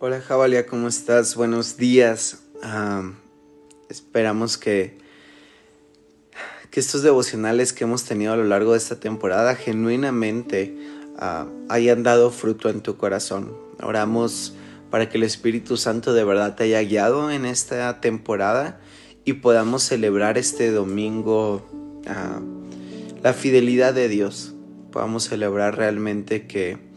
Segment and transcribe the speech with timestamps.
[0.00, 1.34] Hola Javalia, ¿cómo estás?
[1.34, 2.44] Buenos días.
[3.90, 4.96] esperamos que,
[6.70, 10.76] que estos devocionales que hemos tenido a lo largo de esta temporada genuinamente
[11.18, 13.56] ah, hayan dado fruto en tu corazón.
[13.82, 14.54] Oramos
[14.88, 18.80] para que el Espíritu Santo de verdad te haya guiado en esta temporada
[19.24, 21.68] y podamos celebrar este domingo
[22.06, 22.40] ah,
[23.20, 24.54] la fidelidad de Dios.
[24.92, 26.87] Podamos celebrar realmente que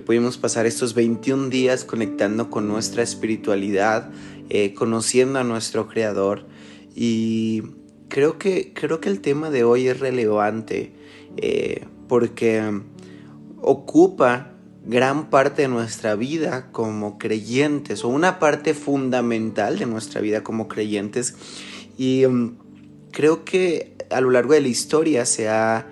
[0.00, 4.10] que pudimos pasar estos 21 días conectando con nuestra espiritualidad,
[4.48, 6.46] eh, conociendo a nuestro Creador.
[6.94, 7.64] Y
[8.08, 10.94] creo que, creo que el tema de hoy es relevante
[11.36, 12.80] eh, porque
[13.60, 14.52] ocupa
[14.86, 20.66] gran parte de nuestra vida como creyentes o una parte fundamental de nuestra vida como
[20.66, 21.34] creyentes.
[21.98, 22.56] Y mm,
[23.12, 25.88] creo que a lo largo de la historia se ha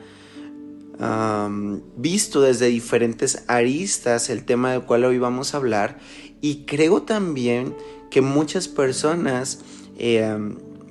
[1.96, 5.98] visto desde diferentes aristas el tema del cual hoy vamos a hablar
[6.40, 7.74] y creo también
[8.10, 9.60] que muchas personas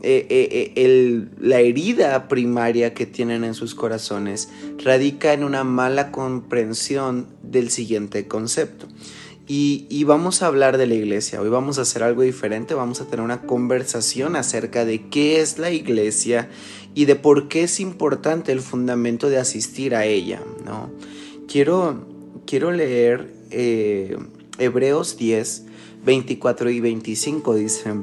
[0.04, 4.48] eh, eh, eh, la herida primaria que tienen en sus corazones
[4.84, 8.88] radica en una mala comprensión del siguiente concepto.
[9.50, 11.42] Y, vamos a hablar de la iglesia.
[11.42, 12.74] Hoy vamos a hacer algo diferente.
[12.74, 16.50] Vamos a tener una conversación acerca de qué es la iglesia
[16.94, 20.42] y de por qué es importante el fundamento de asistir a ella.
[20.66, 20.90] ¿no?
[21.48, 22.06] Quiero,
[22.46, 24.18] quiero leer eh,
[24.58, 25.64] Hebreos 10,
[26.04, 27.56] 24 y 25.
[27.56, 27.94] Dice,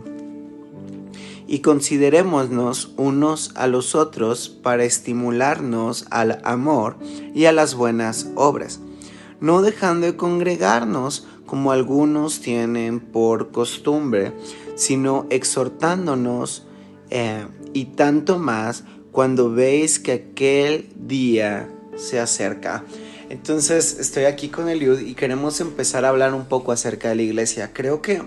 [1.46, 6.96] y considerémonos unos a los otros para estimularnos al amor
[7.34, 8.80] y a las buenas obras,
[9.40, 14.32] no dejando de congregarnos como algunos tienen por costumbre,
[14.74, 16.66] sino exhortándonos
[17.10, 22.84] eh, y tanto más cuando veis que aquel día se acerca.
[23.30, 27.22] Entonces estoy aquí con Eliud y queremos empezar a hablar un poco acerca de la
[27.22, 27.72] iglesia.
[27.72, 28.22] Creo que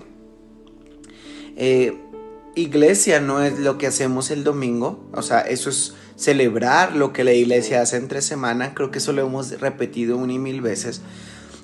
[1.56, 1.96] eh,
[2.54, 7.24] iglesia no es lo que hacemos el domingo, o sea, eso es celebrar lo que
[7.24, 11.00] la iglesia hace entre semana, creo que eso lo hemos repetido una y mil veces,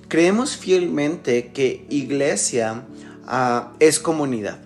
[0.08, 2.84] Creemos fielmente que iglesia
[3.26, 4.60] ah, es comunidad.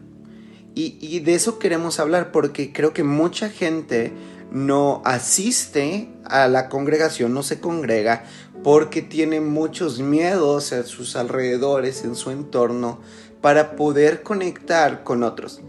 [0.80, 4.12] Y, de eso queremos hablar porque creo que mucha gente
[4.52, 8.24] no asiste a la congregación, no se congrega
[8.62, 13.00] porque tiene muchos miedos a sus alrededores, en su entorno,
[13.40, 15.60] para poder conectar con otros.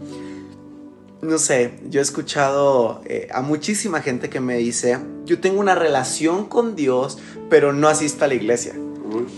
[1.22, 5.74] No sé, yo he escuchado eh, a muchísima gente que me dice, yo tengo una
[5.74, 8.74] relación con Dios, pero no asisto a la iglesia.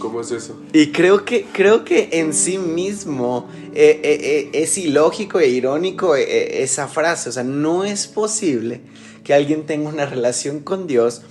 [0.02, 0.56] ¿Cómo es eso?
[0.72, 6.16] Y creo que, creo que en sí mismo eh, eh, eh, es ilógico e irónico
[6.16, 7.28] esa frase.
[7.28, 8.80] O sea, no es posible
[9.22, 11.22] que alguien tenga una relación con Dios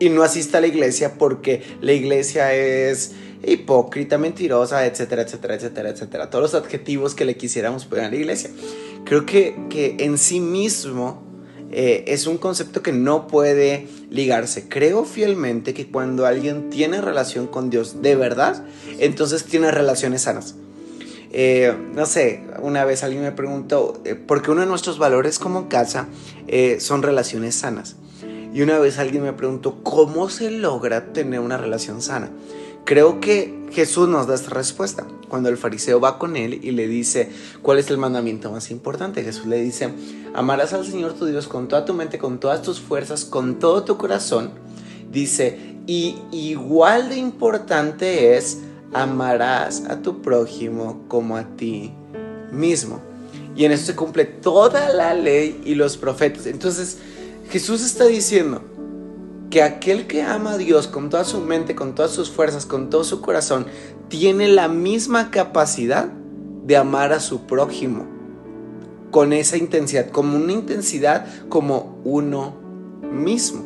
[0.00, 3.12] y no asista a la iglesia porque la iglesia es
[3.46, 6.30] hipócrita, mentirosa, etcétera, etcétera, etcétera, etcétera.
[6.30, 8.50] Todos los adjetivos que le quisiéramos poner a la iglesia.
[9.04, 11.27] Creo que, que en sí mismo
[11.70, 14.68] eh, es un concepto que no puede ligarse.
[14.68, 18.64] Creo fielmente que cuando alguien tiene relación con Dios de verdad,
[18.98, 20.54] entonces tiene relaciones sanas.
[21.30, 25.68] Eh, no sé, una vez alguien me preguntó, eh, porque uno de nuestros valores como
[25.68, 26.08] casa
[26.78, 27.96] son relaciones sanas.
[28.54, 32.30] Y una vez alguien me preguntó, ¿cómo se logra tener una relación sana?
[32.88, 35.06] Creo que Jesús nos da esta respuesta.
[35.28, 37.28] Cuando el fariseo va con él y le dice,
[37.60, 39.22] ¿cuál es el mandamiento más importante?
[39.22, 39.90] Jesús le dice,
[40.32, 43.84] amarás al Señor tu Dios con toda tu mente, con todas tus fuerzas, con todo
[43.84, 44.52] tu corazón.
[45.12, 48.60] Dice, y igual de importante es,
[48.94, 51.92] amarás a tu prójimo como a ti
[52.52, 53.02] mismo.
[53.54, 56.46] Y en eso se cumple toda la ley y los profetas.
[56.46, 56.96] Entonces,
[57.50, 58.62] Jesús está diciendo,
[59.50, 62.90] que aquel que ama a Dios con toda su mente, con todas sus fuerzas, con
[62.90, 63.66] todo su corazón,
[64.08, 66.08] tiene la misma capacidad
[66.64, 68.06] de amar a su prójimo
[69.10, 72.56] con esa intensidad, como una intensidad como uno
[73.10, 73.64] mismo.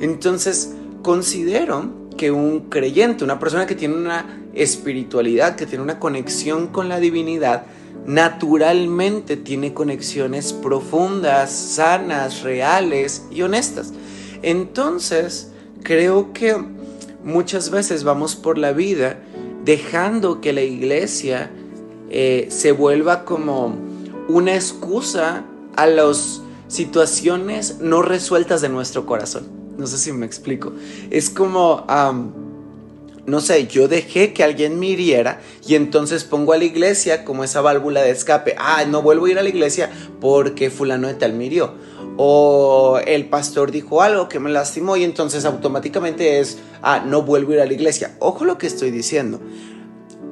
[0.00, 6.68] Entonces, considero que un creyente, una persona que tiene una espiritualidad, que tiene una conexión
[6.68, 7.64] con la divinidad,
[8.06, 13.92] naturalmente tiene conexiones profundas, sanas, reales y honestas.
[14.44, 15.48] Entonces,
[15.82, 16.54] creo que
[17.24, 19.18] muchas veces vamos por la vida
[19.64, 21.50] dejando que la iglesia
[22.10, 23.74] eh, se vuelva como
[24.28, 25.44] una excusa
[25.76, 29.48] a las situaciones no resueltas de nuestro corazón.
[29.78, 30.74] No sé si me explico.
[31.10, 31.86] Es como,
[33.24, 37.44] no sé, yo dejé que alguien me hiriera y entonces pongo a la iglesia como
[37.44, 38.54] esa válvula de escape.
[38.58, 41.46] Ah, no vuelvo a ir a la iglesia porque fulano de tal me
[42.16, 47.52] o el pastor dijo algo que me lastimó y entonces automáticamente es, ah, no vuelvo
[47.52, 48.14] a ir a la iglesia.
[48.20, 49.40] Ojo lo que estoy diciendo.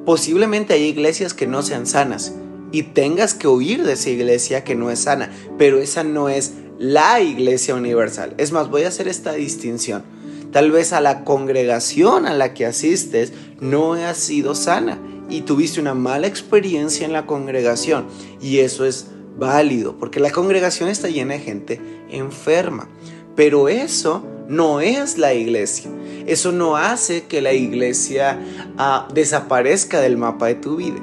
[0.05, 2.33] posiblemente hay iglesias que no sean sanas
[2.73, 6.53] y tengas que huir de esa iglesia que no es sana, pero esa no es
[6.79, 8.33] la iglesia universal.
[8.37, 10.03] Es más, voy a hacer esta distinción.
[10.51, 15.79] Tal vez a la congregación a la que asistes no ha sido sana y tuviste
[15.79, 18.05] una mala experiencia en la congregación
[18.41, 19.07] y eso es
[19.37, 22.87] válido porque la congregación está llena de gente enferma.
[23.35, 25.89] Pero eso no es la iglesia.
[26.25, 28.39] Eso no hace que la iglesia
[28.77, 31.01] ah, desaparezca del mapa de tu vida.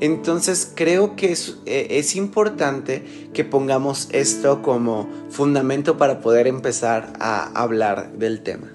[0.00, 7.12] Entonces creo que es, eh, es, importante que pongamos esto como fundamento para poder empezar
[7.20, 8.72] a hablar del tema.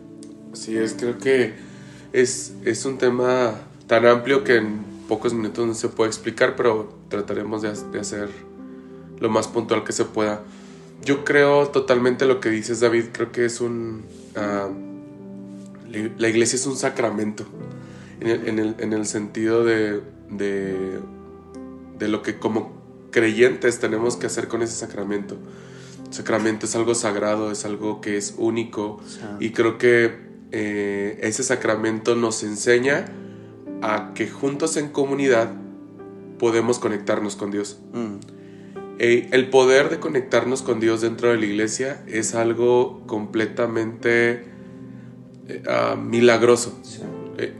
[0.53, 1.55] Así es, creo que
[2.13, 3.55] es, es un tema
[3.87, 8.29] tan amplio que en pocos minutos no se puede explicar, pero trataremos de, de hacer
[9.19, 10.41] lo más puntual que se pueda.
[11.03, 13.05] Yo creo totalmente lo que dices, David.
[13.11, 14.05] Creo que es un.
[14.35, 14.69] Ah,
[16.17, 17.45] la iglesia es un sacramento.
[18.21, 22.73] En el, sentido de, de, lo que como
[23.11, 25.37] creyentes tenemos que hacer con ese sacramento.
[26.07, 28.99] El sacramento es algo sagrado, es algo que es único.
[29.39, 33.05] Y creo que eh, ese sacramento nos enseña
[33.81, 35.51] a que juntos en comunidad
[36.39, 37.79] podemos conectarnos con Dios.
[37.93, 38.34] Mm.
[38.97, 44.45] Eh, el poder de conectarnos con Dios dentro de la iglesia es algo completamente
[45.47, 46.79] eh, ah, milagroso.
[47.37, 47.53] Eh,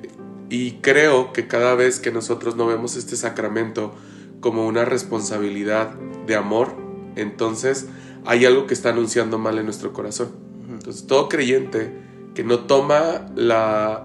[0.50, 3.94] y creo que cada vez que nosotros no vemos este sacramento
[4.40, 5.94] como una responsabilidad
[6.26, 6.74] de amor,
[7.18, 7.88] entonces
[8.26, 10.30] hay algo que está anunciando mal en nuestro corazón.
[10.70, 11.92] Entonces todo creyente
[12.34, 13.28] que no toma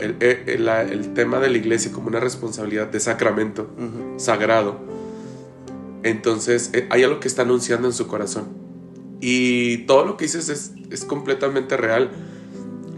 [0.01, 3.69] el, tema de la iglesia como una responsabilidad de sacramento
[4.17, 4.81] sagrado,
[6.03, 8.49] entonces eh, hay algo que está anunciando en su corazón.
[9.21, 12.11] Y todo lo que dices es, completamente real.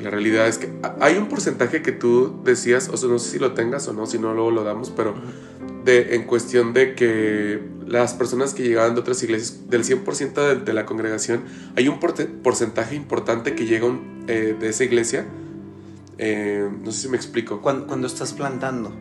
[0.01, 0.69] La realidad es que
[1.01, 4.07] hay un porcentaje que tú decías, o sea, no sé si lo tengas o no,
[4.07, 5.15] si no luego lo damos, pero
[5.85, 10.73] de, en cuestión de que las personas que llegaban de otras iglesias, del 100% de,
[10.73, 11.43] la congregación,
[11.77, 13.89] hay un porcentaje importante que llega
[14.27, 15.27] eh, de esa iglesia.
[16.19, 17.61] Eh, no sé si me explico.
[17.61, 18.93] cuando estás plantando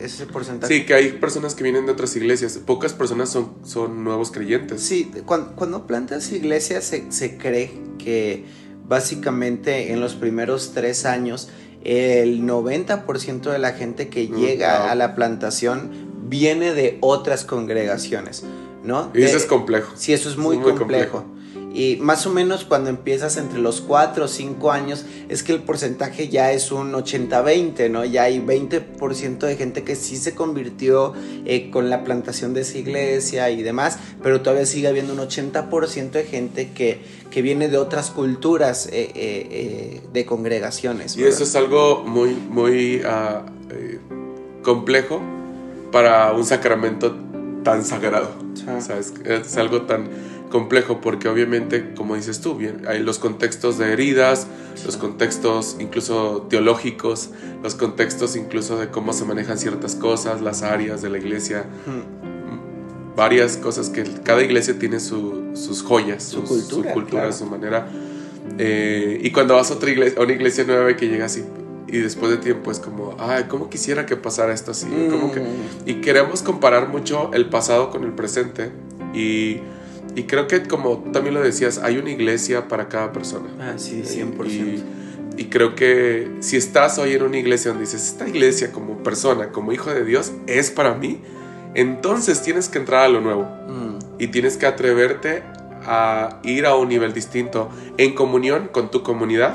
[0.00, 0.72] ese porcentaje.
[0.72, 2.58] Sí, que hay personas que vienen de otras iglesias.
[2.58, 4.82] Pocas personas son, son nuevos creyentes.
[4.82, 8.44] Sí, cuando, cuando plantas iglesias se, se cree que
[8.86, 11.48] básicamente en los primeros tres años
[11.84, 15.90] el 90% de la gente que mm, llega a la plantación
[16.26, 18.44] viene de otras congregaciones,
[18.82, 19.10] ¿no?
[19.14, 19.92] Y eso es complejo.
[19.96, 21.24] Sí, eso es muy, complejo.
[21.74, 25.62] Y más o menos cuando empiezas entre los 4 o 5 años es que el
[25.62, 28.04] porcentaje ya es un 80-20, ¿no?
[28.04, 32.78] Ya hay 20% de gente que sí se convirtió eh, con la plantación de esa
[32.78, 37.00] iglesia y demás, pero todavía sigue habiendo un 80% de gente que,
[37.32, 41.16] que viene de otras culturas eh, eh, de congregaciones.
[41.16, 43.44] Y eso es algo muy, muy ah,
[44.62, 45.20] complejo
[45.90, 47.16] para un sacramento
[47.64, 48.30] tan sagrado.
[48.76, 50.08] O sea, es algo tan
[50.54, 54.46] complejo porque obviamente, como dices tú, bien, hay los contextos de heridas,
[54.86, 57.30] los contextos incluso teológicos,
[57.60, 61.64] los contextos incluso de cómo se manejan ciertas cosas, las áreas de la iglesia,
[63.16, 67.88] varias cosas que cada iglesia tiene sus joyas, su cultura, su, manera.
[68.56, 71.42] Eh, y cuando vas a otra iglesia, a una iglesia nueva que llega así
[71.88, 74.86] y después de tiempo es como, ay, ¿cómo quisiera que pasara esto así?
[74.86, 75.40] que...
[75.40, 75.44] Mm.
[75.86, 78.70] Y queremos comparar mucho el pasado con el presente
[79.12, 79.58] y
[80.16, 83.48] y creo que como también lo decías, hay una iglesia para cada persona.
[83.60, 84.46] Ah, sí, 100%.
[84.46, 84.84] Y,
[85.42, 89.50] y, creo que si estás hoy en una iglesia donde dices, esta iglesia como persona,
[89.50, 91.20] como hijo de Dios, es para mí,
[91.74, 93.42] entonces tienes que entrar a lo nuevo.
[93.42, 93.98] Mm.
[94.18, 95.42] Y tienes que atreverte
[95.86, 97.68] a ir a un nivel distinto
[97.98, 99.54] en comunión con tu comunidad.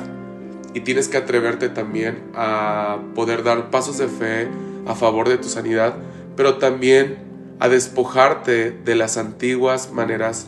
[0.74, 4.48] Y tienes que atreverte también a poder dar pasos de fe
[4.86, 5.96] a favor de tu sanidad,
[6.36, 7.29] pero también
[7.60, 10.48] a despojarte de las antiguas maneras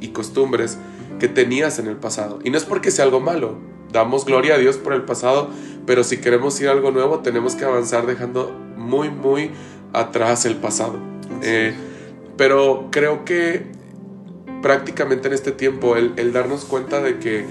[0.00, 0.78] y costumbres
[1.18, 2.40] que tenías en el pasado.
[2.44, 3.56] Y no es porque sea algo malo,
[3.92, 5.50] damos gloria a Dios por el pasado,
[5.86, 9.50] pero si queremos ir a algo nuevo tenemos que avanzar dejando muy, muy
[9.92, 10.98] atrás el pasado.
[11.42, 11.74] Eh,
[12.36, 13.66] pero creo que
[14.62, 17.44] prácticamente en este tiempo el, el, darnos cuenta de que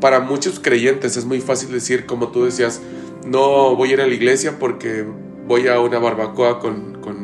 [0.00, 2.80] para muchos creyentes es muy fácil decir, como tú decías,
[3.24, 5.04] no voy a ir a la iglesia porque
[5.46, 7.21] voy a una barbacoa con, con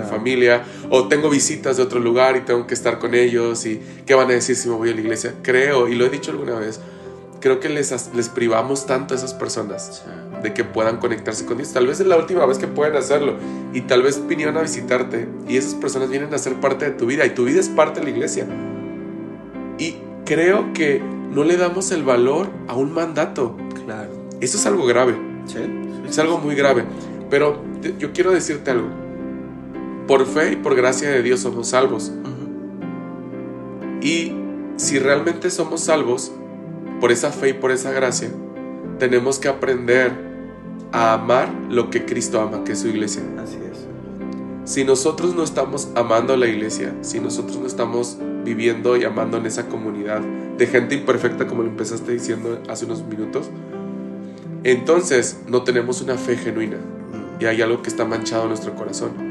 [0.00, 3.80] mi familia, o tengo visitas de otro lugar y tengo que estar con ellos, y
[4.06, 5.34] qué van a decir si me voy a la iglesia.
[5.42, 6.80] Creo, y lo he dicho alguna vez,
[7.40, 10.04] creo que les, les privamos tanto a esas personas
[10.42, 11.72] de que puedan conectarse con Dios.
[11.72, 13.36] Tal vez es la última vez que pueden hacerlo,
[13.72, 17.06] y tal vez vinieron a visitarte, y esas personas vienen a ser parte de tu
[17.06, 18.46] vida, y tu vida es parte de la iglesia.
[19.78, 23.56] Y creo que no le damos el valor a un mandato.
[23.84, 24.10] Claro.
[24.40, 25.14] Eso es algo grave.
[25.46, 25.58] Sí.
[26.08, 26.84] Es algo muy grave
[27.30, 27.62] Pero
[27.98, 28.88] yo quiero decirte algo.
[30.10, 32.10] Por fe y por gracia de Dios somos salvos.
[34.02, 34.32] Y
[34.74, 36.32] si realmente somos salvos,
[37.00, 38.28] por esa fe y por esa gracia,
[38.98, 40.10] tenemos que aprender
[40.90, 43.22] a amar lo que Cristo ama, que es su iglesia.
[43.40, 43.86] Así es.
[44.68, 49.36] Si nosotros no estamos amando a la iglesia, si nosotros no estamos viviendo y amando
[49.36, 53.48] en esa comunidad de gente imperfecta, como lo empezaste diciendo hace unos minutos,
[54.64, 56.78] entonces no tenemos una fe genuina
[57.38, 59.29] y hay algo que está manchado en nuestro corazón.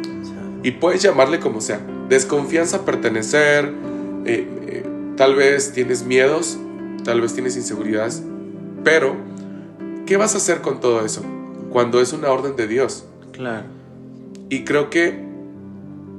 [0.63, 3.74] Y puedes llamarle como sea, desconfianza, pertenecer,
[4.25, 4.84] eh, eh,
[5.16, 6.58] tal vez tienes miedos,
[7.04, 8.24] tal vez tienes inseguridades,
[8.84, 9.16] pero
[10.06, 11.24] ¿qué vas a hacer con todo eso
[11.72, 13.06] cuando es una orden de Dios?
[13.32, 13.68] Claro.
[14.50, 15.24] Y creo que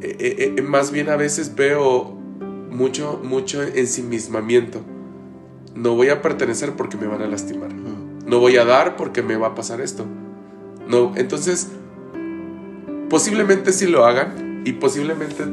[0.00, 2.16] eh, más bien a veces veo
[2.70, 4.80] mucho, mucho ensimismamiento.
[5.74, 7.72] No voy a pertenecer porque me van a lastimar.
[8.26, 10.06] No voy a dar porque me va a pasar esto.
[10.88, 11.68] No, entonces,
[13.10, 15.44] posiblemente sí lo hagan y posiblemente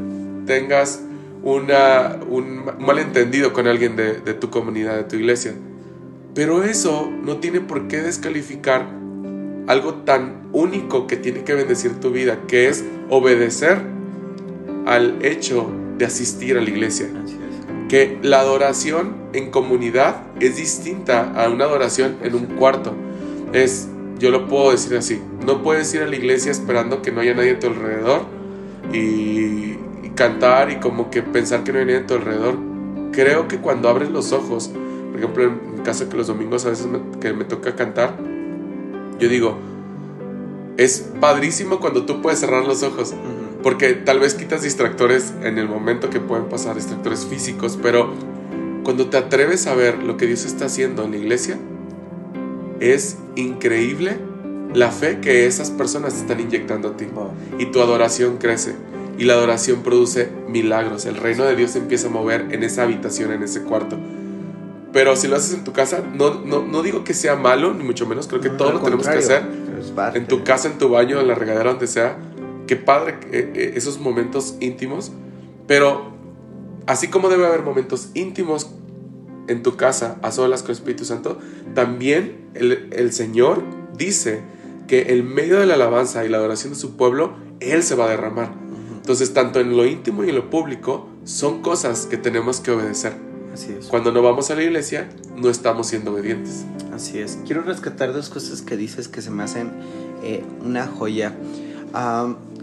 [0.45, 1.01] tengas
[1.43, 5.53] una, un malentendido con alguien de, de tu comunidad, de tu iglesia.
[6.33, 8.87] Pero eso no tiene por qué descalificar
[9.67, 13.81] algo tan único que tiene que bendecir tu vida, que es obedecer
[14.85, 17.07] al hecho de asistir a la iglesia.
[17.89, 22.93] Que la adoración en comunidad es distinta a una adoración en un cuarto.
[23.53, 23.87] Es,
[24.19, 27.33] yo lo puedo decir así, no puedes ir a la iglesia esperando que no haya
[27.33, 28.21] nadie a tu alrededor
[28.93, 29.77] y,
[30.15, 32.55] cantar y como que pensar que no hay nadie a tu alrededor.
[33.11, 34.71] Creo que cuando abres los ojos,
[35.11, 36.87] por ejemplo, en mi caso que los domingos a veces
[37.21, 38.17] que me toca cantar,
[39.19, 39.59] yo digo,
[40.77, 43.13] es padrísimo cuando tú puedes cerrar los ojos.
[43.61, 48.11] Porque tal vez quitas distractores en el momento que pueden pasar, distractores físicos, pero
[48.83, 51.59] cuando te atreves a ver lo que Dios está haciendo en la iglesia,
[52.79, 54.17] es increíble
[54.73, 57.07] la fe que esas personas están inyectando a ti.
[57.57, 58.75] Y tu adoración crece.
[59.17, 61.05] Y la adoración produce milagros.
[61.05, 63.97] El reino de Dios empieza a mover en esa habitación, en ese cuarto.
[64.93, 67.83] Pero si lo haces en tu casa, no, no, no digo que sea malo, ni
[67.83, 68.27] mucho menos.
[68.27, 69.43] Creo que todo lo tenemos que hacer.
[70.13, 72.17] En tu casa, en tu baño, en la regadera, donde sea
[72.67, 75.11] qué padre eh, eh, esos momentos íntimos,
[75.65, 76.11] pero
[76.85, 78.69] así como debe haber momentos íntimos
[79.47, 81.39] en tu casa a solas con el Espíritu Santo,
[81.73, 83.63] también el, Señor
[83.97, 84.41] dice
[84.87, 88.05] que en medio de la alabanza y la adoración de su pueblo, Él se va
[88.05, 88.51] a derramar.
[88.95, 93.13] Entonces, tanto en lo íntimo y en lo público, son cosas que tenemos que obedecer.
[93.53, 93.87] Así es.
[93.87, 96.65] Cuando no vamos a la iglesia, no estamos siendo obedientes.
[96.93, 97.39] Así es.
[97.45, 99.71] Quiero rescatar dos cosas que dices que se me hacen
[100.23, 101.33] eh, una joya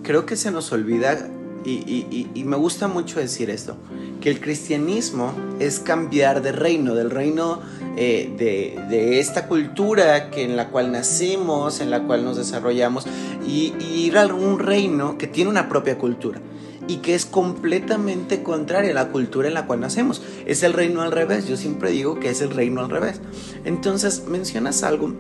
[0.03, 1.29] creo que se nos olvida,
[1.65, 3.77] y, me gusta mucho decir esto,
[4.21, 7.61] que el cristianismo es cambiar de reino, del reino
[7.97, 13.07] eh, de, esta cultura que, en la cual nacemos, en la cual nos desarrollamos,
[13.47, 16.41] y, ir a un reino que tiene una propia cultura
[16.87, 20.23] y que es completamente contraria a la cultura en la cual nacemos.
[20.45, 21.49] Es el reino al revés.
[21.49, 23.23] Yo siempre digo que es el reino al revés.
[23.65, 25.15] Entonces mencionas algo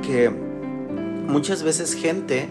[0.00, 2.48] que muchas veces gente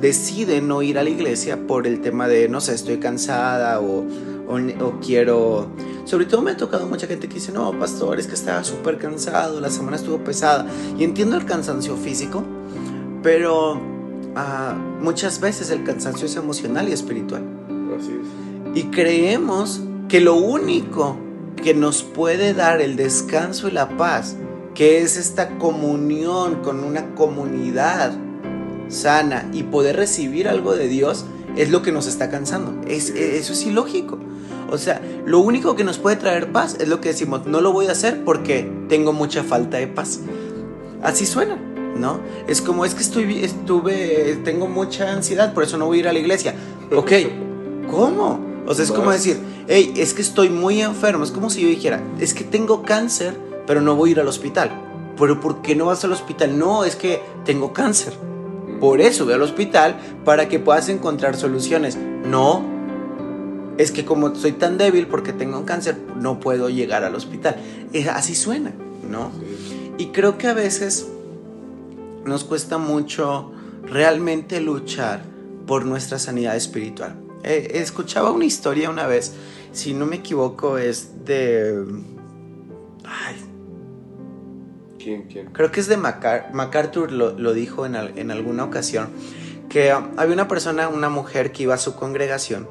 [0.00, 4.04] decide no ir a la iglesia por el tema de, no sé, estoy cansada o,
[5.04, 5.68] quiero...
[6.04, 8.98] Sobre todo me ha tocado mucha gente que dice, no, pastor, es que estaba súper
[8.98, 10.66] cansado, la semana estuvo pesada.
[10.96, 12.44] Y entiendo el cansancio físico,
[13.22, 13.80] pero
[14.36, 17.42] ah, muchas veces el cansancio es emocional y espiritual.
[17.98, 18.76] Así es.
[18.76, 21.16] Y creemos que lo único
[21.62, 24.36] que nos puede dar el descanso y la paz,
[24.74, 28.12] que es esta comunión con una comunidad,
[28.88, 31.26] sana y poder recibir algo de Dios
[31.56, 32.74] es lo que nos está cansando.
[32.88, 34.18] Es, eso es ilógico.
[34.70, 37.72] O sea, lo único que nos puede traer paz es lo que decimos, no lo
[37.72, 40.20] voy a hacer porque tengo mucha falta de paz.
[41.02, 42.20] Así suena, ¿no?
[42.48, 46.08] Es como, es que estoy, estuve, tengo mucha ansiedad, por eso no voy a ir
[46.08, 46.54] a la iglesia.
[46.92, 47.12] Ok,
[47.90, 48.40] ¿cómo?
[48.66, 49.38] O sea, es como decir,
[49.68, 51.22] hey, es que estoy muy enfermo.
[51.22, 54.28] Es como si yo dijera, es que tengo cáncer, pero no voy a ir al
[54.28, 54.70] hospital.
[55.16, 56.58] Pero ¿por qué no vas al hospital?
[56.58, 58.12] No, es que tengo cáncer.
[58.80, 61.96] Por eso voy al hospital para que puedas encontrar soluciones.
[61.96, 62.64] No,
[63.78, 67.56] es que como soy tan débil porque tengo un cáncer, no puedo llegar al hospital.
[68.12, 68.72] así suena,
[69.10, 69.30] ¿no?
[69.98, 71.06] Y creo que a veces
[72.24, 73.52] nos cuesta mucho
[73.84, 75.22] realmente luchar
[75.66, 77.16] por nuestra sanidad espiritual.
[77.42, 79.32] escuchaba una historia una vez,
[79.72, 81.84] si no me equivoco, es de...
[83.04, 83.36] Ay,
[85.52, 89.08] Creo que es de MacArthur, lo, dijo en, alguna ocasión,
[89.68, 92.68] que um, había una persona, una mujer que iba a su congregación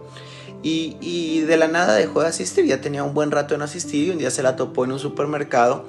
[0.67, 4.09] y, de la nada dejó de asistir, ya tenía un buen rato en asistir y
[4.11, 5.85] un día se la topó en un supermercado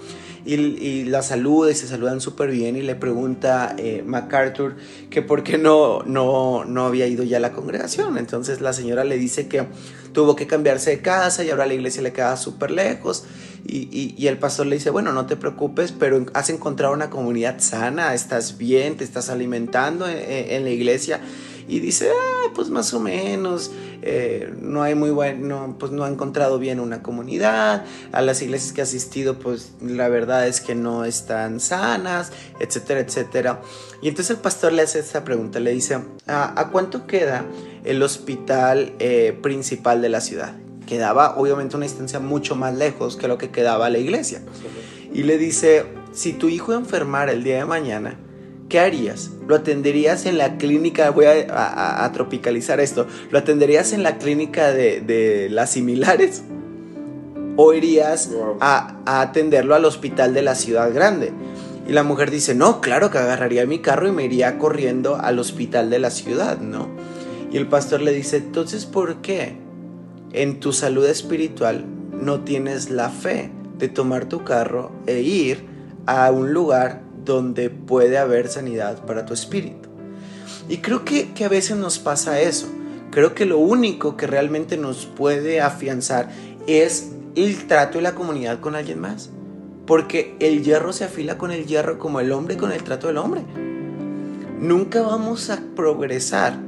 [0.46, 4.76] y, la saluda y se saludan súper bien y le pregunta eh, MacArthur
[5.10, 8.16] que por qué no, no, no había ido ya a la congregación.
[8.16, 9.66] Entonces la señora le dice que
[10.12, 13.24] tuvo que cambiarse de casa y ahora la iglesia le queda súper lejos.
[13.68, 17.56] Y, y, el pastor le dice, bueno, no te preocupes, pero has encontrado una comunidad
[17.58, 21.20] sana, estás bien, te estás alimentando en la iglesia
[21.68, 26.08] y dice, ah, pues más o menos, eh, no hay muy bueno, pues no ha
[26.08, 30.75] encontrado bien una comunidad, a las iglesias que ha asistido, pues la verdad es que
[30.75, 33.61] no están sanas, etcétera, etcétera.
[34.00, 37.44] Y entonces el pastor le hace esta pregunta, le dice, ¿a, cuánto queda
[37.85, 40.54] el hospital eh, principal de la ciudad?
[40.87, 44.40] Quedaba obviamente una distancia mucho más lejos que lo que quedaba la iglesia.
[45.12, 48.18] Y le dice, si tu hijo enfermara el día de mañana,
[48.68, 49.30] ¿qué harías?
[49.46, 51.11] ¿Lo atenderías en la clínica?
[51.11, 53.06] Voy a, tropicalizar esto.
[53.30, 56.42] ¿Lo atenderías en la clínica de, las similares?
[57.56, 58.30] ¿O irías
[58.61, 61.32] a, atenderlo al hospital de la ciudad grande?
[61.88, 65.38] Y la mujer dice, no, claro que agarraría mi carro y me iría corriendo al
[65.38, 66.88] hospital de la ciudad, ¿no?
[67.52, 69.56] Y el pastor le dice, entonces, ¿por qué
[70.32, 75.64] en tu salud espiritual no tienes la fe de tomar tu carro e ir
[76.06, 79.90] a un lugar donde puede haber sanidad para tu espíritu.
[80.68, 82.68] Y creo que, a veces nos pasa eso.
[83.11, 86.30] Creo que lo único que realmente nos puede afianzar
[86.66, 89.30] es el trato y la comunidad con alguien más.
[89.87, 93.18] Porque el hierro se afila con el hierro como el hombre con el trato del
[93.18, 93.42] hombre.
[94.59, 96.59] Nunca vamos a progresar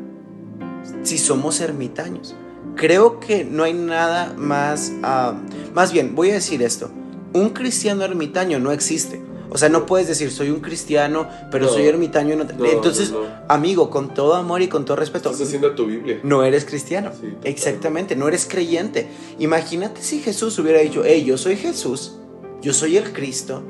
[1.03, 2.37] si somos ermitaños.
[2.77, 4.93] Creo que no hay nada más...
[5.03, 5.41] Ah,
[5.75, 6.91] más bien, voy a decir esto.
[7.33, 9.28] Un cristiano ermitaño no existe.
[9.51, 12.37] O sea, no puedes decir, soy un cristiano, pero soy ermitaño.
[12.71, 13.15] Entonces,
[13.49, 15.31] amigo, con todo amor y con todo respeto.
[15.31, 16.21] Estás haciendo tu Biblia.
[16.23, 17.13] No eres cristiano.
[17.45, 19.09] Exactamente, no eres creyente.
[19.39, 22.17] Imagínate si Jesús hubiera dicho, hey, yo soy Jesús,
[22.61, 23.63] yo soy el Cristo,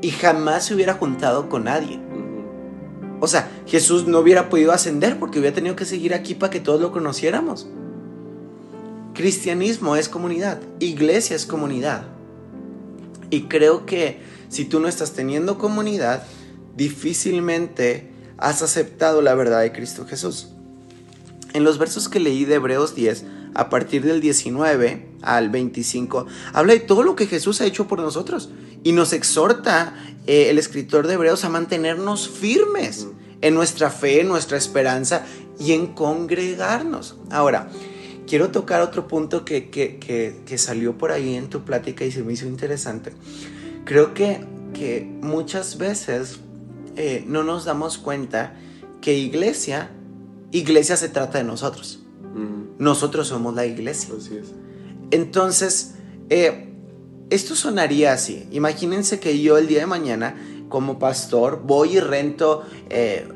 [0.00, 1.98] y jamás se hubiera juntado con nadie.
[3.20, 6.60] O sea, Jesús no hubiera podido ascender porque hubiera tenido que seguir aquí para que
[6.60, 7.66] todos lo conociéramos.
[9.14, 12.04] Cristianismo es comunidad, iglesia es comunidad.
[13.30, 14.18] Y creo que
[14.54, 16.22] si tú no estás teniendo comunidad,
[16.76, 20.46] difícilmente has aceptado la verdad de Cristo Jesús.
[21.54, 26.72] En los versos que leí de Hebreos 10, a partir del 19 al 25, habla
[26.72, 28.50] de todo lo que Jesús ha hecho por nosotros
[28.84, 29.94] y nos exhorta
[30.28, 33.08] eh, el escritor de Hebreos a mantenernos firmes
[33.40, 35.26] en nuestra fe, en nuestra esperanza
[35.58, 37.16] y en congregarnos.
[37.28, 37.68] Ahora,
[38.28, 42.34] quiero tocar otro punto que, que salió por ahí en tu plática y se me
[42.34, 43.12] hizo interesante
[43.84, 46.40] creo que, que muchas veces
[46.96, 48.54] eh, no nos damos cuenta
[49.00, 49.90] que iglesia,
[50.52, 52.00] iglesia se trata de nosotros.
[52.76, 54.12] Nosotros somos la iglesia.
[55.12, 55.94] Entonces,
[56.28, 56.72] eh,
[57.30, 58.48] esto sonaría así.
[58.50, 60.34] Imagínense que yo el día de mañana,
[60.68, 63.28] como pastor, voy y rento eh,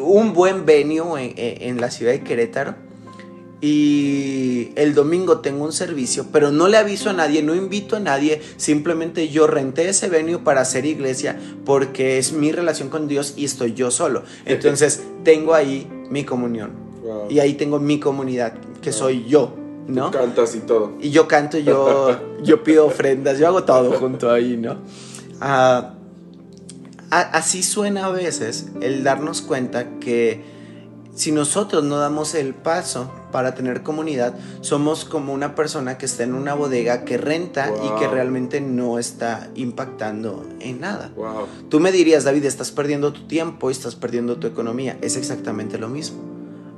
[0.00, 2.85] un buen venue en la ciudad de Querétaro
[3.60, 8.00] y el domingo tengo un servicio, pero no le aviso a nadie, no invito a
[8.00, 13.34] nadie, simplemente yo renté ese venue para hacer iglesia porque es mi relación con Dios
[13.36, 14.24] y estoy yo solo.
[14.44, 16.72] Entonces tengo ahí mi comunión
[17.30, 19.54] y ahí tengo mi comunidad, que soy yo.
[19.88, 20.10] ¿no?
[20.10, 20.94] cantas y todo.
[21.00, 24.78] Y yo canto, yo, yo pido ofrendas, yo hago todo junto ahí, ¿no?
[25.40, 25.94] Ah,
[27.10, 30.55] así suena a veces el darnos cuenta que
[31.16, 36.24] si nosotros no damos el paso para tener comunidad, somos como una persona que está
[36.24, 41.10] en una bodega que renta y que realmente no está impactando en nada.
[41.70, 44.98] Tú me dirías, David, estás perdiendo tu tiempo y estás perdiendo tu economía.
[45.00, 46.18] Es exactamente lo mismo.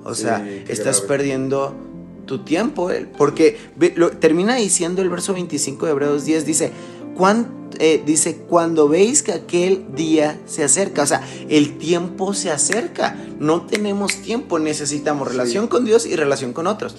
[0.05, 1.75] O sea, estás perdiendo
[2.25, 3.59] tu tiempo, porque
[4.21, 6.71] termina diciendo el verso 25 de Hebreos 10, dice,
[7.79, 13.17] eh, dice, cuando veis que aquel día se acerca, o sea, el tiempo se acerca,
[13.39, 16.97] no tenemos tiempo, necesitamos relación con Dios y relación con otros.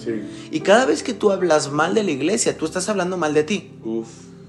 [0.50, 3.44] Y cada vez que tú hablas mal de la iglesia, tú estás hablando mal de
[3.44, 3.70] ti.
[3.84, 4.08] Uf,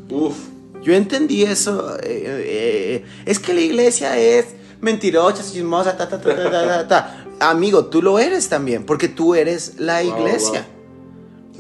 [0.10, 0.36] uf.
[0.84, 4.48] Yo entendí eso, eh, eh, es que la iglesia es
[4.80, 7.26] mentirosa, chismosa, ta, ta, ta, ta, ta, ta.
[7.40, 10.66] Amigo, tú lo eres también, porque tú eres la iglesia.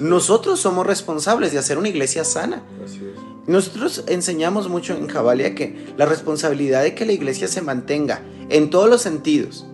[0.01, 2.63] Nosotros somos responsables de hacer una iglesia sana.
[2.83, 3.47] Así es.
[3.47, 8.69] Nosotros enseñamos mucho en Jabalia que la responsabilidad de que la iglesia se mantenga en
[8.69, 9.65] todos los sentidos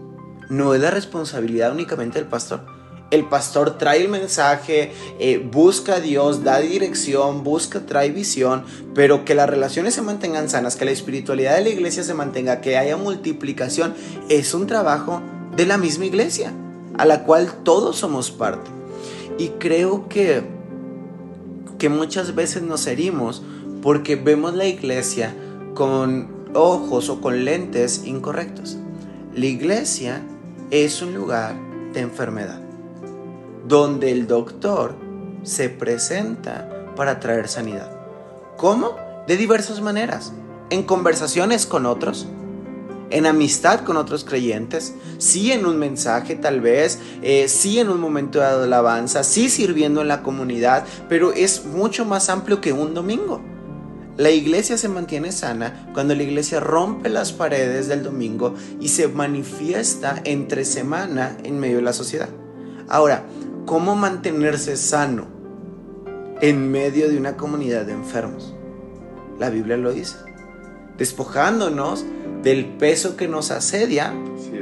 [0.50, 2.62] no es la responsabilidad únicamente del pastor.
[3.10, 9.24] El pastor trae el mensaje, eh, busca a Dios, da dirección, busca, trae visión, pero
[9.24, 12.78] que las relaciones se mantengan sanas, que la espiritualidad de la iglesia se mantenga, que
[12.78, 13.94] haya multiplicación,
[14.28, 15.22] es un trabajo
[15.56, 16.52] de la misma iglesia,
[16.98, 18.77] a la cual todos somos parte.
[19.38, 20.44] Y creo que,
[21.78, 23.44] que muchas veces nos herimos
[23.82, 25.36] porque vemos la iglesia
[25.74, 28.78] con ojos o con lentes incorrectos.
[29.34, 30.24] La iglesia
[30.72, 31.56] es un lugar
[31.94, 32.60] de enfermedad,
[33.68, 34.96] donde el doctor
[35.44, 37.92] se presenta para traer sanidad.
[38.58, 38.96] ¿Cómo?
[39.28, 40.34] De diversas maneras.
[40.70, 42.28] En conversaciones con otros,
[43.10, 48.00] en amistad con otros creyentes, sí en un mensaje tal vez, eh, sí en un
[48.00, 52.94] momento de alabanza, sí sirviendo en la comunidad, pero es mucho más amplio que un
[52.94, 53.42] domingo.
[54.18, 59.08] La iglesia se mantiene sana cuando la iglesia rompe las paredes del domingo y se
[59.08, 62.30] manifiesta entre semana en medio de la sociedad.
[62.90, 63.26] Ahora,
[63.68, 65.28] ¿cómo mantenerse sano
[66.42, 68.56] en medio de una comunidad de enfermos?
[69.40, 70.16] La Biblia lo dice.
[70.98, 72.04] Despojándonos
[72.44, 74.14] del peso que nos asedia,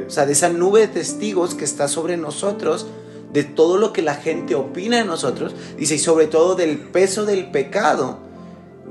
[0.07, 2.87] o sea, de esa nube de testigos que está sobre nosotros,
[3.33, 7.25] de todo lo que la gente opina de nosotros, dice, y sobre todo del peso
[7.25, 8.25] del pecado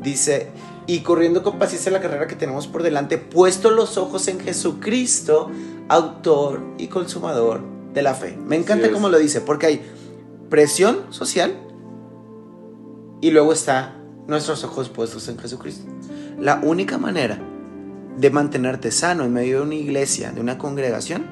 [0.03, 0.49] Dice,
[0.87, 5.51] y corriendo con paciencia la carrera que tenemos por delante, puesto los ojos en Jesucristo,
[5.89, 7.61] autor y consumador
[7.95, 8.37] de la fe.
[8.37, 9.83] Me encanta cómo lo dice, porque hay
[10.51, 11.57] presión social
[13.21, 15.85] y luego está nuestros ojos puestos en Jesucristo.
[16.39, 17.39] La única manera
[18.17, 21.27] de mantenerte sano en medio de una iglesia, de una congregación,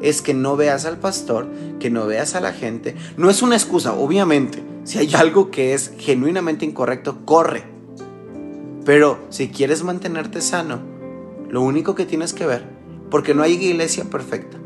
[0.00, 2.96] es que no veas al pastor, que no veas a la gente.
[3.16, 4.62] No es una excusa, obviamente.
[4.84, 7.64] Si hay algo que es genuinamente incorrecto, corre.
[8.84, 10.80] Pero si quieres mantenerte sano,
[11.48, 12.64] lo único que tienes que ver,
[13.10, 14.56] porque no hay iglesia perfecta,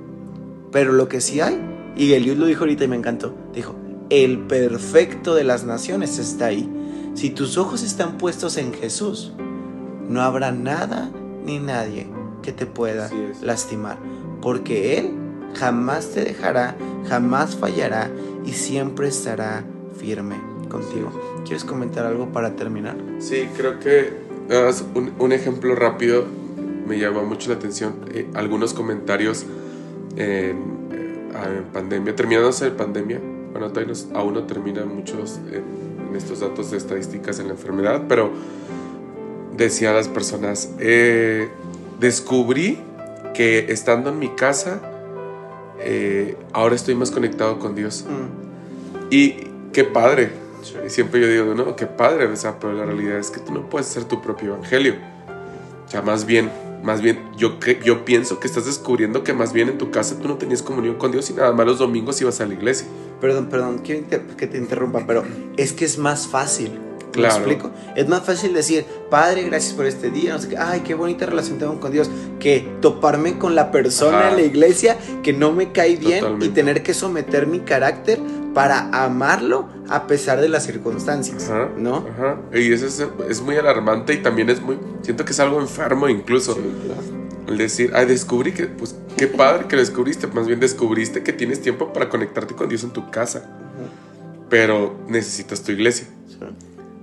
[0.73, 1.61] pero lo que sí hay,
[1.97, 3.75] y Eliud lo dijo ahorita y me encantó, dijo,
[4.09, 6.71] el perfecto de las naciones está ahí.
[7.14, 9.33] Si tus ojos están puestos en Jesús,
[10.09, 11.11] no habrá nada
[11.47, 12.07] ni nadie
[12.43, 13.97] que te pueda lastimar,
[14.43, 15.13] porque Él
[15.55, 16.77] jamás te dejará,
[17.09, 18.11] jamás fallará
[18.45, 19.65] y siempre estará
[19.99, 20.37] firme
[20.69, 21.11] contigo.
[21.45, 22.97] ¿Quieres comentar algo para terminar?
[23.21, 24.13] Sí, creo que
[24.95, 26.25] un, un ejemplo rápido
[26.87, 27.95] me llama mucho la atención.
[28.13, 29.45] Eh, algunos comentarios
[30.17, 30.57] en,
[30.93, 33.21] eh, pandemia, terminándose la pandemia,
[33.53, 33.71] bueno,
[34.15, 38.31] aún no terminan muchos en, estos datos de estadísticas en la enfermedad, pero
[39.57, 41.49] decía las personas, eh,
[42.01, 42.79] descubrí
[43.35, 44.81] que estando en mi casa,
[46.53, 48.05] ahora estoy más conectado con Dios.
[48.09, 48.47] Mm.
[49.11, 49.37] Y
[49.73, 50.31] qué padre,
[50.85, 52.29] y siempre yo digo, no, qué padre,
[52.61, 54.95] pero la realidad es que tú no puedes ser tu propio evangelio.
[55.87, 56.51] O sea, más bien,
[56.83, 60.29] más bien, yo, yo pienso que estás descubriendo que más bien en tu casa tú
[60.29, 62.87] no tenías comunión con Dios y nada más los domingos ibas a la iglesia.
[63.21, 65.25] Perdón, perdón, quiero que te interrumpa, pero
[65.57, 66.86] es que es más fácil.
[67.17, 67.47] Claro.
[67.47, 67.71] ¿Me explico?
[67.95, 71.27] Es más fácil decir, Padre, gracias por este día, no sé qué, ay, qué bonita
[71.27, 75.73] relación tengo con Dios, que toparme con la persona en la iglesia que no me
[75.73, 78.21] cae bien y tener que someter mi carácter
[78.57, 82.07] para amarlo a pesar de las circunstancias, ¿no?
[82.11, 82.41] Ajá.
[82.55, 82.87] Y eso
[83.29, 86.55] es, muy alarmante y también es muy, siento que es algo enfermo incluso.
[86.55, 86.61] Sí,
[87.49, 91.35] El decir, ay, descubrí que, pues, qué padre que lo descubriste, más bien descubriste que
[91.35, 93.47] tienes tiempo para conectarte con Dios en tu casa,
[94.49, 96.07] pero necesitas tu iglesia.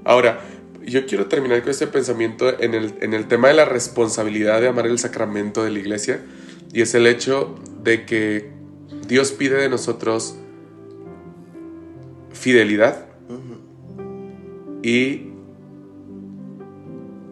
[0.05, 0.41] Ahora,
[0.85, 4.67] yo quiero terminar con este pensamiento en el, en el tema de la responsabilidad de
[4.67, 6.21] amar el sacramento de la iglesia,
[6.73, 8.51] y es el hecho de que
[9.07, 10.35] Dios pide de nosotros
[12.31, 13.05] fidelidad
[14.81, 15.29] y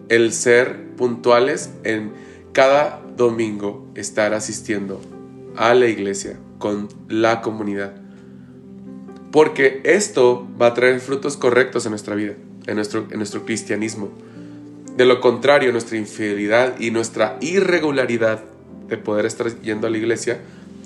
[0.09, 2.13] el ser puntuales en
[2.53, 5.01] cada domingo estar asistiendo
[5.55, 7.93] a la iglesia con la comunidad.
[9.31, 12.35] Porque esto va a traer frutos correctos en nuestra vida,
[12.67, 14.09] en nuestro, en nuestro cristianismo.
[14.95, 18.43] De lo contrario, nuestra infidelidad y nuestra irregularidad
[18.87, 20.39] de poder estar yendo a la iglesia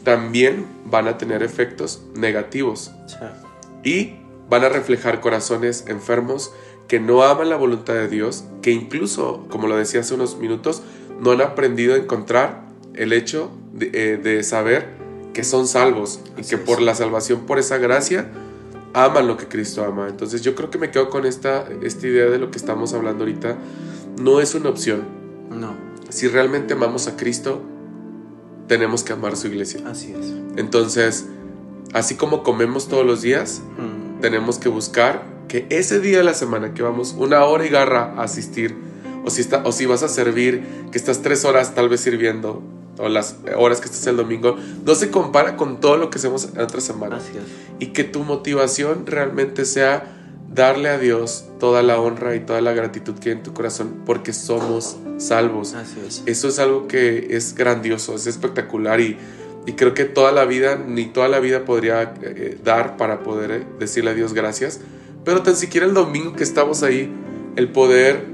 [0.04, 2.92] también van a tener efectos negativos
[3.84, 4.14] y
[4.50, 6.54] van a reflejar corazones enfermos
[6.88, 10.84] que no aman la voluntad de Dios, que incluso, como lo decía hace unos minutos,
[11.20, 12.62] no han aprendido a encontrar
[12.94, 14.90] el hecho de, eh, saber
[15.34, 18.30] que son salvos y que por la salvación, por esa gracia,
[18.96, 20.08] aman lo que Cristo ama.
[20.08, 23.26] Entonces yo creo que me quedo con esta, esta idea de lo que estamos hablando
[23.26, 23.58] ahorita.
[24.20, 25.04] No es una opción.
[25.52, 25.76] No.
[26.10, 27.62] Si realmente amamos a Cristo,
[28.68, 29.82] tenemos que amar su iglesia.
[29.86, 30.34] Así es.
[30.56, 31.26] Entonces,
[31.94, 34.22] así como comemos todos los días, mm.
[34.22, 38.14] tenemos que buscar que ese día de la semana que vamos una hora y garra
[38.18, 38.76] a asistir,
[39.26, 42.64] o si, está, o si vas a servir, que estás tres horas tal vez sirviendo,
[42.98, 44.56] o las horas que estás el domingo,
[44.86, 47.20] no se compara con todo lo que hacemos en otra semana.
[47.80, 50.12] Y que tu motivación realmente sea
[50.54, 54.04] darle a Dios toda la honra y toda la gratitud que hay en tu corazón
[54.06, 55.76] porque somos salvos.
[56.26, 59.18] Eso es algo que es grandioso, es espectacular y
[59.66, 63.52] y creo que toda la vida, ni toda la vida podría eh, dar para poder
[63.52, 64.80] eh, decirle a Dios gracias.
[65.24, 67.12] Pero tan siquiera el domingo que estamos ahí,
[67.56, 68.26] el poder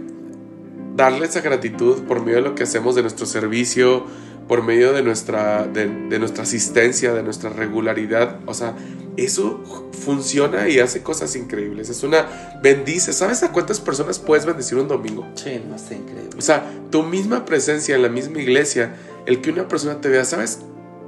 [0.96, 4.06] darle esa gratitud por medio de lo que hacemos, de nuestro servicio,
[4.52, 5.88] por medio de nuestra, de,
[6.20, 8.42] nuestra asistencia, de nuestra regularidad.
[8.46, 8.76] O sea,
[9.16, 11.90] eso funciona y hace cosas increíbles.
[11.90, 13.14] Es una bendice.
[13.14, 15.26] ¿Sabes a cuántas personas puedes bendecir un domingo?
[15.36, 16.32] Sí, no está increíble.
[16.38, 18.94] O sea, tu misma presencia en la misma iglesia,
[19.26, 20.60] el que una persona te vea, ¿sabes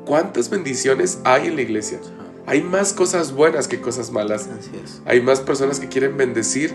[0.05, 1.99] cuántas bendiciones hay en la iglesia?
[2.45, 4.47] Hay más cosas buenas que cosas malas.
[4.57, 5.01] Así es.
[5.03, 6.73] Hay más personas que quieren bendecir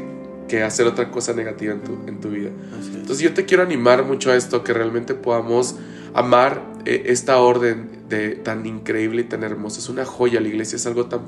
[0.49, 2.51] que hacer otra cosa negativa en tu, en tu vida.
[2.93, 5.77] Entonces yo te quiero animar mucho a esto, que realmente podamos
[6.19, 9.79] amar eh, esta orden de, tan increíble y tan hermosa.
[9.79, 11.23] Es una joya, la iglesia es algo tan,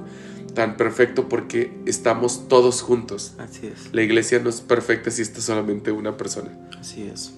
[0.54, 3.34] tan perfecto porque estamos todos juntos.
[3.38, 3.92] Así es.
[3.92, 6.50] La iglesia no es perfecta si está solamente una persona.
[6.78, 7.32] Así es.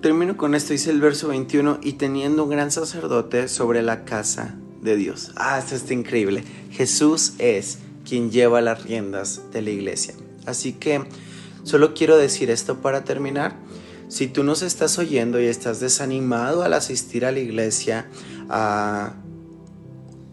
[0.00, 4.54] termino con esto, dice el verso 21, y teniendo un gran sacerdote sobre la casa
[4.80, 5.32] de Dios.
[5.36, 6.42] Ah, esto está increíble.
[6.70, 7.78] Jesús es
[8.08, 10.14] quien lleva las riendas de la iglesia.
[10.46, 11.04] Así que
[11.64, 13.56] solo quiero decir esto para terminar.
[14.12, 18.10] Si tú nos estás oyendo y estás desanimado al asistir a la iglesia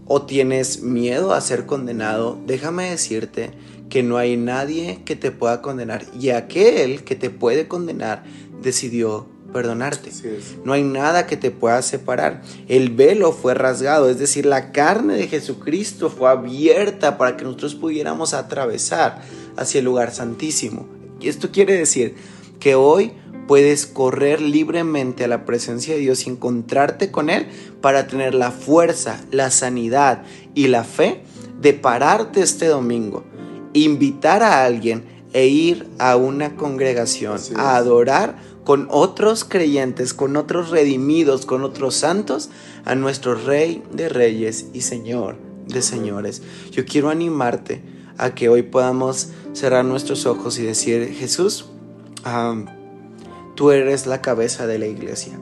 [0.05, 3.51] o tienes miedo a ser condenado, déjame decirte
[3.89, 8.25] que no hay nadie que te pueda condenar y aquel que te puede condenar
[8.61, 10.11] decidió perdonarte.
[10.65, 12.41] No hay nada que te pueda separar.
[12.67, 17.75] El velo fue rasgado, es decir, la carne de Jesucristo fue abierta para que nosotros
[17.75, 19.21] pudiéramos atravesar
[19.55, 20.85] hacia el lugar santísimo.
[21.21, 22.15] Y esto quiere decir
[22.59, 23.13] que hoy
[23.49, 27.47] puedes correr libremente a la presencia de Dios y encontrarte con Él
[27.81, 30.21] para tener la fuerza, la sanidad
[30.53, 31.23] y la fe
[31.59, 33.23] de pararte este domingo,
[33.73, 40.69] invitar a alguien e ir a una congregación a adorar con otros creyentes, con otros
[40.69, 42.51] redimidos, con otros santos,
[42.85, 46.43] a nuestro Rey de Reyes y Señor de Señores.
[46.69, 47.81] Yo quiero animarte
[48.19, 51.65] a que hoy podamos cerrar nuestros ojos y decir, Jesús,
[53.59, 55.37] tú eres la cabeza de la iglesia.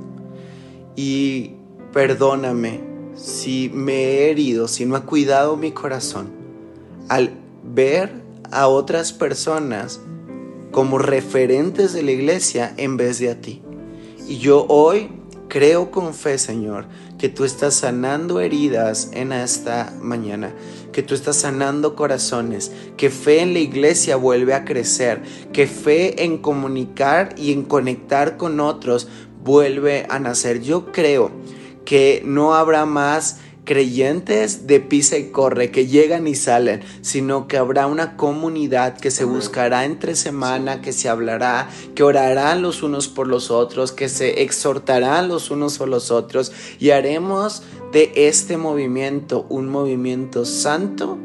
[0.96, 1.52] Y
[1.94, 2.80] perdóname
[3.14, 6.30] si me he herido, si no he cuidado mi corazón
[7.10, 8.12] al ver
[8.50, 10.02] a otras personas
[10.72, 13.62] como referentes de la iglesia en vez de a ti.
[14.28, 15.12] Y yo hoy
[15.48, 16.86] creo con fe, Señor,
[17.18, 20.54] que tú estás sanando heridas en esta mañana,
[20.92, 25.22] que tú estás sanando corazones, que fe en la iglesia vuelve a crecer,
[25.54, 29.08] que fe en comunicar y en conectar con otros
[29.44, 30.62] vuelve a nacer.
[30.62, 31.32] Yo creo
[31.86, 37.58] que no habrá más creyentes de pisa y corre que llegan y salen, sino que
[37.58, 43.10] habrá una comunidad que se buscará entre semana, que se hablará, que orarán los unos
[43.10, 48.56] por los otros, que se exhortarán los unos por los otros y haremos de este
[48.56, 51.18] movimiento un movimiento santo,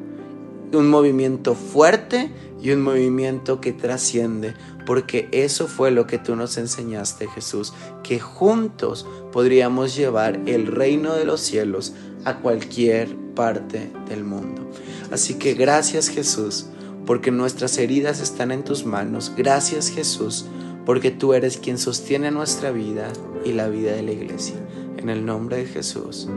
[0.73, 6.57] un movimiento fuerte y un movimiento que trasciende, porque eso fue lo que tú nos
[6.57, 11.93] enseñaste, Jesús, que juntos podríamos llevar el reino de los cielos
[12.25, 14.71] a cualquier parte del mundo.
[15.11, 16.67] Así que gracias Jesús,
[17.07, 19.33] porque nuestras heridas están en tus manos.
[19.37, 20.47] Gracias Jesús,
[20.87, 23.09] porque tú eres quien sostiene nuestra vida
[23.45, 24.57] y la vida de la iglesia.
[24.97, 26.29] En el nombre de Jesús.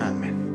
[0.00, 0.53] Amén.